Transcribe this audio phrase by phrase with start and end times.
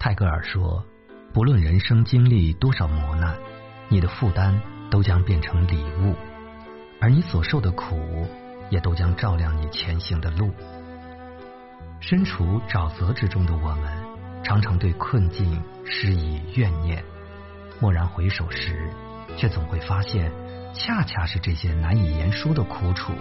[0.00, 0.82] 泰戈尔说
[1.34, 3.36] ：“不论人生经历多少磨难，
[3.90, 4.58] 你的负担
[4.90, 6.14] 都将变成礼物，
[7.02, 8.26] 而你所受的苦，
[8.70, 10.54] 也都将照亮你前行的路。”
[12.00, 13.92] 身处沼泽之中的我们，
[14.42, 17.04] 常常对困境施以怨念，
[17.82, 18.88] 蓦然回首时，
[19.36, 20.32] 却总会发现，
[20.72, 23.12] 恰恰是这些难以言说的苦楚，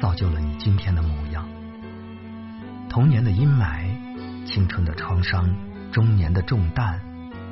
[0.00, 1.48] 造就了你今天的模样。
[2.90, 5.54] 童年的阴霾，青春的创伤。
[5.92, 7.00] 中年的重担，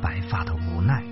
[0.01, 1.03] 白发的无奈。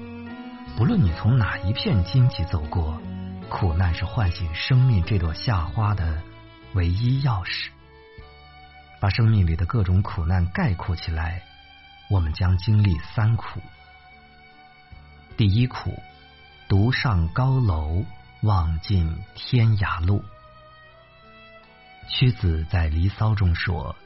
[0.76, 3.00] 不论你从哪一片荆棘走过，
[3.48, 6.22] 苦难是唤醒生命这朵夏花的
[6.74, 7.68] 唯一钥匙。
[9.00, 11.42] 把生命里的各种苦难概括起来，
[12.10, 13.60] 我们将经历三苦。
[15.36, 16.02] 第一苦，
[16.68, 18.04] 独上高楼，
[18.42, 20.24] 望尽天涯路。
[22.08, 23.96] 屈子在《离骚》中说。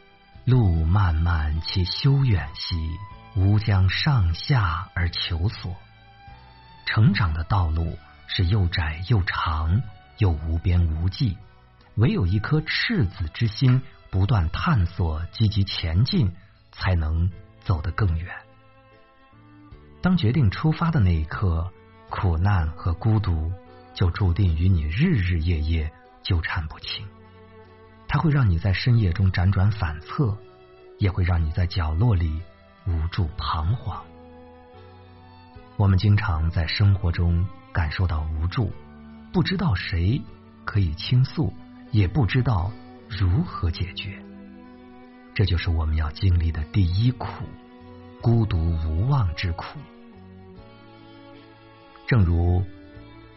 [0.48, 2.98] 路漫漫其修远兮，
[3.36, 5.76] 吾将上下而求索。
[6.86, 9.82] 成长的道路是又窄又长，
[10.16, 11.36] 又无边无际。
[11.96, 16.34] 唯有一颗赤子之心，不断探索，积极前进，
[16.72, 18.34] 才能走得更远。
[20.00, 21.70] 当决定出发的那一刻，
[22.08, 23.52] 苦难和孤独
[23.92, 27.06] 就注定与你日日夜夜纠缠不清。
[28.08, 30.34] 它会让你在深夜中辗转反侧，
[30.96, 32.40] 也会让你在角落里
[32.86, 34.02] 无助彷徨。
[35.76, 38.72] 我们经常在生活中感受到无助，
[39.30, 40.20] 不知道谁
[40.64, 41.52] 可以倾诉，
[41.92, 42.72] 也不知道
[43.08, 44.18] 如何解决。
[45.34, 47.44] 这就是我们要经历的第一苦——
[48.22, 49.78] 孤独无望之苦。
[52.06, 52.64] 正如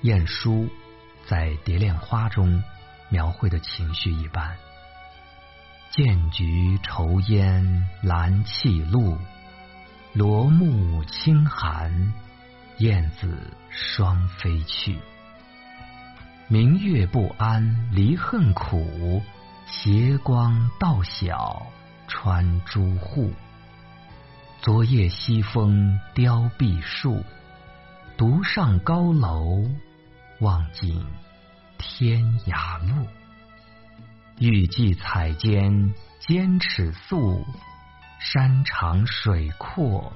[0.02, 0.68] 晏殊
[1.28, 2.64] 在《蝶恋花》中。
[3.12, 4.58] 描绘的情绪一般，
[5.92, 9.18] 剑菊愁烟兰泣露，
[10.14, 12.14] 罗幕轻寒，
[12.78, 14.98] 燕子双飞去。
[16.47, 19.22] 明月不安离恨苦，
[19.68, 21.68] 斜光到晓
[22.07, 23.34] 穿朱户。
[24.62, 27.25] 昨夜西风凋碧树，
[28.16, 29.66] 独上高楼
[30.40, 31.06] 望尽。
[31.81, 33.08] 天涯路，
[34.38, 37.44] 欲寄彩笺兼尺素，
[38.19, 40.14] 山长水阔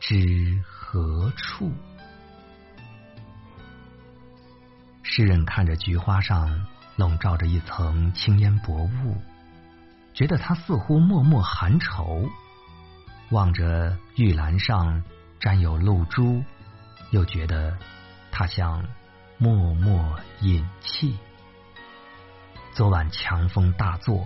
[0.00, 1.70] 知何处？
[5.02, 6.66] 诗人看着菊花上
[6.96, 9.22] 笼罩着一层青烟薄雾，
[10.14, 12.26] 觉得它似乎默默含愁；
[13.30, 15.04] 望着玉兰上
[15.38, 16.42] 沾有露珠，
[17.10, 17.76] 又觉得
[18.30, 18.82] 它像。
[19.42, 21.18] 默默隐气。
[22.74, 24.24] 昨晚强风大作，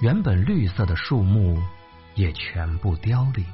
[0.00, 1.60] 原本绿色的树木
[2.14, 3.44] 也全部凋零，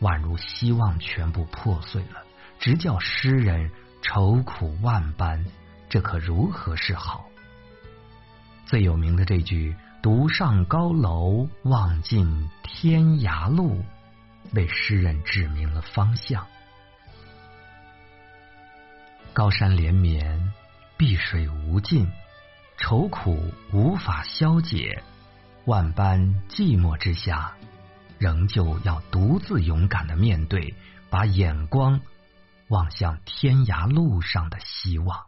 [0.00, 2.22] 宛如希望全部破碎了，
[2.58, 3.70] 直叫诗人
[4.02, 5.42] 愁苦万般。
[5.88, 7.24] 这可如何是好？
[8.66, 13.82] 最有名的这句“独上高楼，望尽天涯路”，
[14.52, 16.46] 为诗人指明了方向。
[19.34, 20.52] 高山连绵，
[20.96, 22.08] 碧水无尽，
[22.76, 25.02] 愁苦无法消解，
[25.64, 27.52] 万般寂寞之下，
[28.20, 30.72] 仍旧要独自勇敢的面对，
[31.10, 32.00] 把眼光
[32.68, 35.24] 望向天涯路上的希望。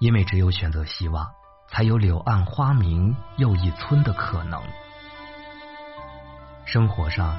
[0.00, 1.30] 因为只有选择希望，
[1.68, 4.62] 才有柳暗花明又一村的可能。
[6.64, 7.38] 生活上、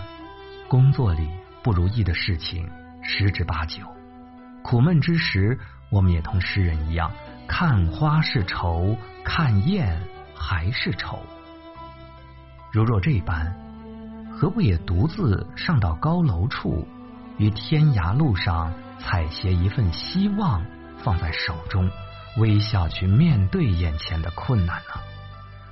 [0.67, 1.27] 工作里
[1.63, 2.69] 不如意的事情
[3.01, 3.81] 十之八九。
[4.63, 5.59] 苦闷之时，
[5.91, 7.11] 我们也同诗人一样，
[7.47, 10.01] 看花是愁，看燕
[10.33, 11.19] 还是愁。
[12.71, 13.53] 如若这般，
[14.31, 16.87] 何不也独自上到高楼处，
[17.37, 20.65] 于天涯路上采撷一份希望，
[21.03, 21.91] 放在手中，
[22.37, 25.01] 微笑去面对眼前的困难呢？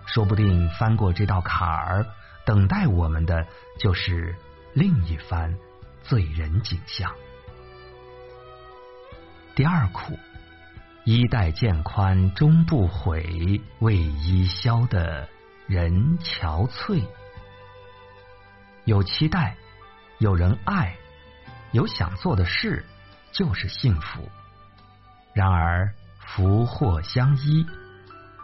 [0.06, 2.06] 说不定翻过这道坎儿，
[2.46, 3.48] 等待我们的
[3.80, 4.36] 就是
[4.74, 5.56] 另一番
[6.04, 7.12] 醉人景象。
[9.62, 10.18] 第二苦，
[11.04, 15.30] 衣带渐宽终不悔，为伊消的
[15.68, 17.06] 人憔悴。
[18.86, 19.56] 有期待，
[20.18, 20.96] 有人爱，
[21.74, 22.84] 有想做的事，
[23.32, 24.28] 就是幸福。
[25.32, 27.64] 然而福祸相依，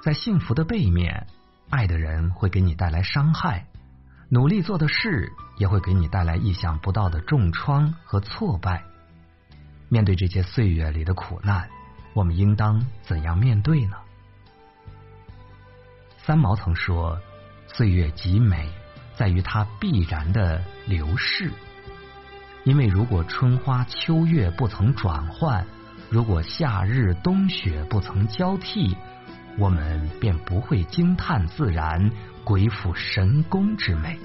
[0.03, 1.25] 在幸福的背面，
[1.71, 3.65] 爱的人会给你带来伤害，
[4.29, 8.83] 努力做的事也会给你带来意想不到的重创和挫败。
[9.89, 11.69] 面对这些岁月里的苦难，
[12.13, 13.97] 我们应当怎样面对呢？
[16.17, 17.17] 三毛曾说
[17.73, 18.69] ：“岁月极美，
[19.15, 21.51] 在于它必然的流逝。
[22.65, 25.65] 因为如果春花秋月不曾转换，
[26.09, 28.97] 如果夏日冬雪不曾交替，
[29.57, 32.11] 我们便不会惊叹自然、
[32.43, 34.19] 鬼斧神工之美。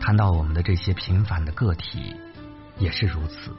[0.00, 2.16] 谈到我们的这些平凡的个体，
[2.78, 3.52] 也是如此。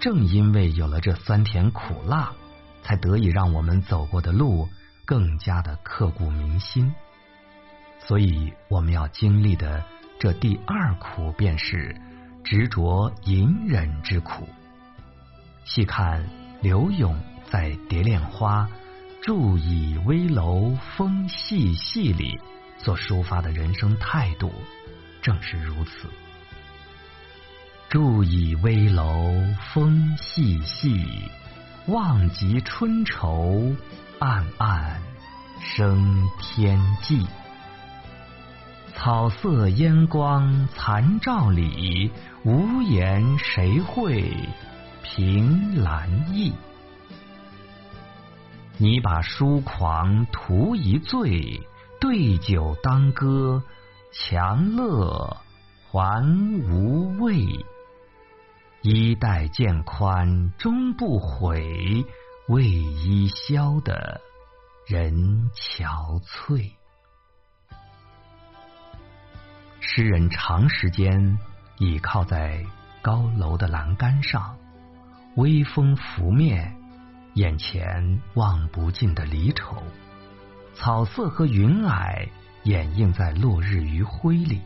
[0.00, 2.32] 正因为有了这酸甜苦辣，
[2.82, 4.68] 才得以让我们走过的路
[5.04, 6.94] 更加的刻骨铭心。
[8.00, 9.84] 所以，我们要经历的。
[10.20, 11.94] 这第二苦便是
[12.42, 14.48] 执着隐忍之苦。
[15.64, 16.28] 细看
[16.60, 17.16] 柳永
[17.48, 18.64] 在《蝶恋花·
[19.22, 22.40] 住倚危楼风细细》里
[22.78, 24.52] 所抒发的人生态度，
[25.22, 26.08] 正是如此。
[27.88, 29.32] 住倚危楼
[29.72, 31.06] 风细细，
[31.86, 33.74] 望极春愁，
[34.18, 35.00] 暗暗
[35.58, 37.26] 生天际。
[38.94, 42.10] 草色烟光残照里，
[42.44, 44.34] 无言谁会
[45.02, 46.52] 凭栏意？
[48.76, 51.62] 你把疏狂图一醉，
[51.98, 53.62] 对酒当歌，
[54.12, 55.38] 强乐
[55.90, 56.22] 还
[56.68, 57.46] 无味。
[58.90, 62.06] 衣带渐宽终不悔，
[62.48, 64.18] 为伊消得
[64.86, 66.72] 人憔悴。
[69.78, 71.38] 诗人长时间
[71.76, 72.64] 倚靠在
[73.02, 74.56] 高楼的栏杆上，
[75.36, 76.74] 微风拂面，
[77.34, 79.82] 眼前望不尽的离愁，
[80.72, 82.30] 草色和云霭
[82.62, 84.62] 掩映在落日余晖里。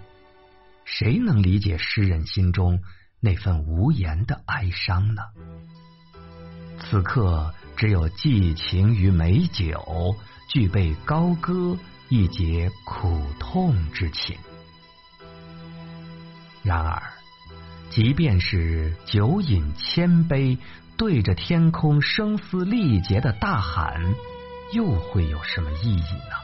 [0.85, 2.81] 谁能理解诗人心中
[3.25, 5.23] 那份无言的哀伤呢？
[6.81, 10.17] 此刻，只有寄情于美酒，
[10.49, 11.79] 具备高歌
[12.09, 14.37] 一解苦痛之情。
[16.65, 17.01] 然而，
[17.91, 20.59] 即便是酒饮千杯，
[20.97, 24.03] 对着天空声嘶力竭的大喊，
[24.73, 26.35] 又会有什么意义呢？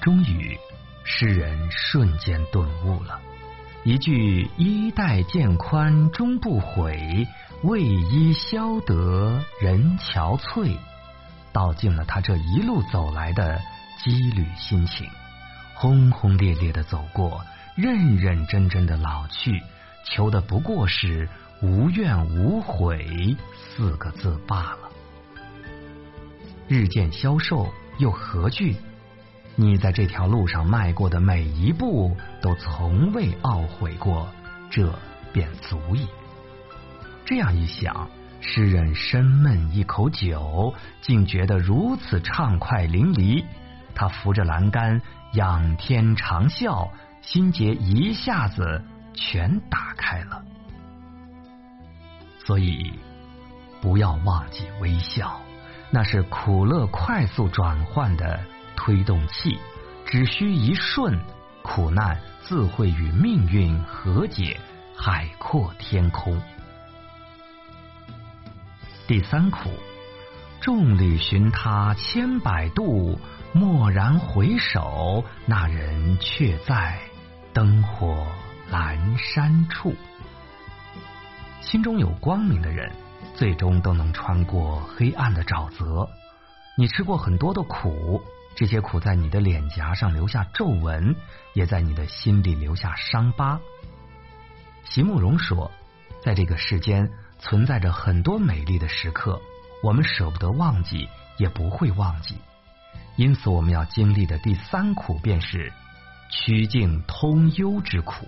[0.00, 0.58] 终于，
[1.04, 3.20] 诗人瞬间顿悟了，
[3.84, 7.28] 一句“衣带渐宽终不悔，
[7.64, 10.74] 为伊消得人憔悴”，
[11.52, 13.60] 道尽了他这一路走来的
[14.02, 15.06] 羁旅心情，
[15.74, 17.44] 轰轰烈烈的走过。
[17.76, 19.60] 认认真真的老去，
[20.06, 21.28] 求的不过是
[21.60, 24.88] 无怨无悔四个字罢了。
[26.68, 28.76] 日渐消瘦又何惧？
[29.56, 34.28] 你在这条路上迈过的每一步，都从未懊悔过，
[34.70, 34.92] 这
[35.32, 36.06] 便足矣。
[37.24, 38.08] 这样一想，
[38.40, 43.44] 诗人深闷一口酒，竟觉得如此畅快淋漓。
[43.94, 45.00] 他扶着栏杆，
[45.32, 46.88] 仰天长啸。
[47.22, 48.84] 心结一下子
[49.14, 50.44] 全打开了，
[52.44, 52.92] 所以
[53.80, 55.40] 不要忘记微笑，
[55.90, 58.44] 那是苦乐快速转换的
[58.84, 59.58] 推动器。
[60.04, 61.18] 只需一瞬，
[61.62, 64.60] 苦难自会与命运和解，
[64.94, 66.38] 海阔天空。
[69.06, 69.70] 第三苦，
[70.60, 73.18] 众里寻他千百度，
[73.54, 77.00] 蓦然回首，那人却在。
[77.54, 78.26] 灯火
[78.70, 79.94] 阑珊处，
[81.60, 82.92] 心中有光明的人，
[83.34, 86.08] 最终都能穿过黑暗的沼泽。
[86.76, 88.20] 你吃过很多的苦，
[88.56, 91.16] 这些苦在你的脸颊上留下皱纹，
[91.54, 93.60] 也在你的心里留下伤疤。
[94.84, 95.70] 席慕容说，
[96.22, 99.40] 在这个世间存在着很多美丽的时刻，
[99.82, 102.36] 我们舍不得忘记，也不会忘记。
[103.16, 105.72] 因此，我们要经历的第三苦便是。
[106.30, 108.26] 曲径通幽之苦，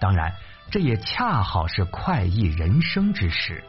[0.00, 0.34] 当然，
[0.70, 3.62] 这也恰好是快意人生之时。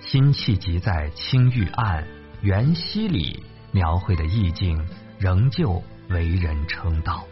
[0.00, 2.04] 辛弃疾在《青玉案·
[2.42, 3.42] 元夕》里
[3.76, 4.82] 描绘的意境，
[5.18, 7.22] 仍旧为人称道。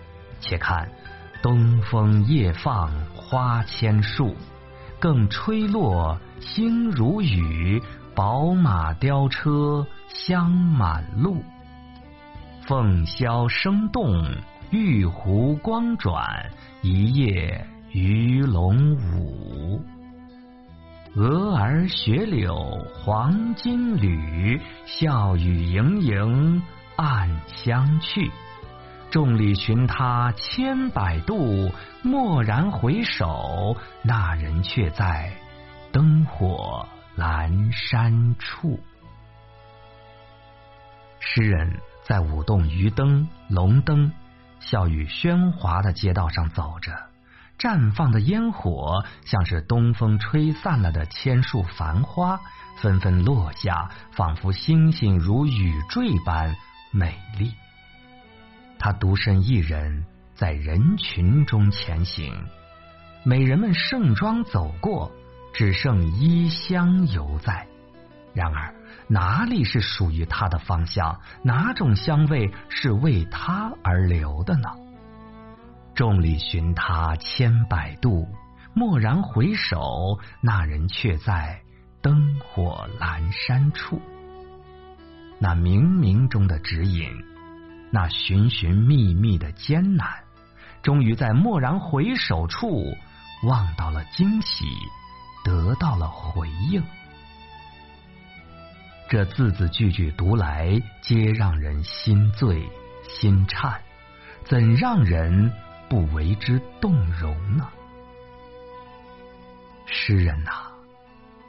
[0.41, 0.87] 且看
[1.43, 4.37] 东风夜放花千树，
[5.01, 7.83] 更吹落星如雨，
[8.15, 11.43] 宝马雕车香满路。
[12.67, 14.23] 凤箫声动，
[14.71, 16.51] 玉壶光转，
[16.83, 19.83] 一夜鱼龙舞。
[21.17, 22.57] 蛾儿雪柳
[22.93, 26.63] 黄金缕，笑语盈盈
[26.97, 28.31] 暗香去。
[29.11, 31.71] 众里寻他千百度，
[32.03, 35.33] 蓦然回首，那人却在
[35.93, 38.81] 灯火阑珊处。
[41.21, 41.73] 诗人。
[42.07, 44.13] 在舞动鱼灯、龙灯、
[44.61, 46.93] 笑语喧哗的街道上走着，
[47.59, 52.41] 绽放的烟火像是东风吹散了的千树繁花，
[52.77, 56.57] 纷纷落下，仿佛星星如雨坠般
[56.91, 57.53] 美丽。
[58.79, 62.35] 他独身一人在人群中前行，
[63.25, 65.11] 美人们盛装走过，
[65.55, 67.67] 只剩衣香犹在。
[68.35, 68.75] 然而，
[69.07, 71.21] 哪里是属于他的芳香？
[71.43, 74.69] 哪种香味是为他而留的呢？
[75.95, 78.29] 众里寻他千百度，
[78.75, 81.63] 蓦然回首，那人却在
[82.03, 84.01] 灯火阑珊处。
[85.39, 87.09] 那冥冥中的指引，
[87.93, 90.09] 那寻寻觅觅的艰难，
[90.83, 92.97] 终于在蓦然回首处，
[93.45, 94.65] 望到了惊喜，
[95.45, 96.83] 得到了回应。
[99.09, 102.69] 这字字句句读来，皆让人心醉
[103.07, 103.81] 心颤，
[104.45, 105.53] 怎让人
[105.89, 107.69] 不为之动容呢？
[109.87, 110.51] 诗人呐，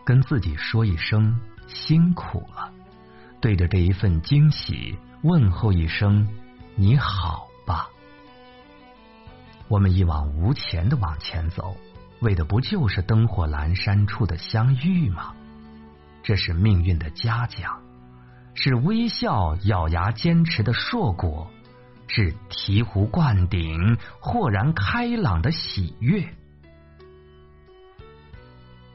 [0.06, 2.72] 跟自己说一声辛苦了，
[3.39, 6.27] 对着这一份惊喜问候一声
[6.75, 7.88] 你好吧。
[9.68, 11.75] 我们一往无前的往前走，
[12.20, 15.34] 为的不就是灯火阑珊处的相遇吗？
[16.22, 17.82] 这是命运的嘉奖，
[18.54, 21.50] 是微笑咬牙坚持的硕果，
[22.07, 26.27] 是醍醐灌顶、豁然开朗的喜悦。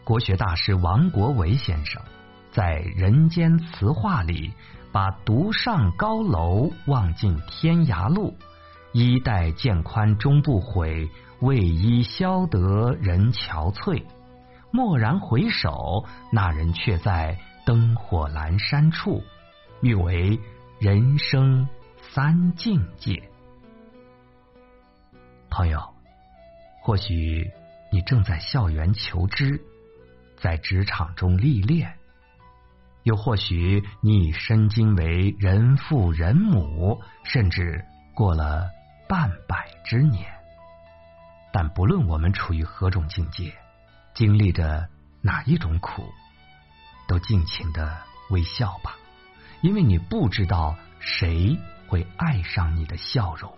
[0.05, 2.02] 国学大师王国维先生
[2.50, 4.52] 在《人间词话》里，
[4.90, 8.37] 把“独上高楼，望尽天涯路，
[8.93, 11.09] 衣带渐宽终不悔，
[11.40, 14.02] 为伊消得人憔悴。”
[14.73, 19.23] 蓦然回首，那人却在灯火阑珊处，
[19.83, 20.38] 誉为
[20.79, 21.69] 人生
[22.12, 23.23] 三境界。
[25.49, 25.95] 朋友，
[26.83, 27.52] 或许
[27.93, 29.62] 你正在校园求知，
[30.37, 31.97] 在职场中历练，
[33.05, 38.69] 又或许你已身经为人父人母，甚至过了
[39.09, 40.33] 半百之年。
[41.52, 43.55] 但不论我们处于何种境界。
[44.12, 44.88] 经历着
[45.23, 46.02] 哪一种苦，
[47.07, 47.97] 都尽情的
[48.31, 48.97] 微笑吧，
[49.62, 51.57] 因为你不知道谁
[51.91, 53.53] 会爱上你的笑容。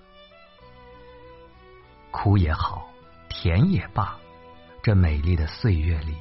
[2.11, 2.91] 苦也好，
[3.29, 4.17] 甜也罢，
[4.83, 6.17] 这美丽的岁月里，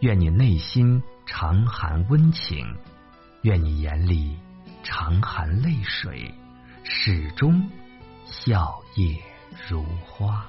[0.00, 2.76] 愿你内心常含温情，
[3.40, 4.38] 愿你眼里
[4.82, 6.34] 常含泪水，
[6.84, 7.66] 始终
[8.26, 9.18] 笑靥
[9.70, 10.46] 如花。